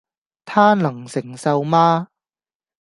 [0.45, 2.07] 他能承受嗎？